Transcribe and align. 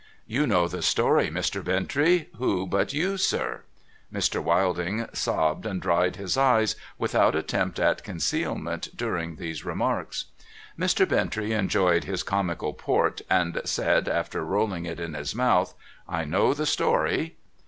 You 0.25 0.47
know 0.47 0.67
the 0.67 0.81
story, 0.81 1.29
Mr. 1.29 1.61
Bintrey, 1.63 2.29
who 2.37 2.65
but 2.65 2.91
you, 2.91 3.17
sir!' 3.17 3.61
Mr. 4.11 4.41
Wilding 4.41 5.07
sobbed 5.13 5.67
and 5.67 5.79
dried 5.79 6.15
his 6.15 6.37
eyes, 6.37 6.75
without 6.97 7.35
attempt 7.35 7.77
at 7.79 8.03
concealment, 8.03 8.97
during 8.97 9.35
these 9.35 9.63
remarks. 9.63 10.25
Mr. 10.75 11.07
Bintrey 11.07 11.51
enjoyed 11.51 12.05
his 12.05 12.23
comical 12.23 12.73
port, 12.73 13.21
and 13.29 13.61
said, 13.63 14.09
after 14.09 14.43
rolling 14.43 14.87
it 14.87 14.99
in 14.99 15.13
his 15.13 15.35
mouth:' 15.35 15.75
I 16.09 16.25
know 16.25 16.55
the 16.55 16.65
story.' 16.65 17.35